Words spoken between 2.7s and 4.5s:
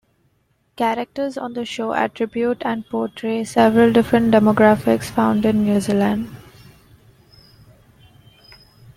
portray several different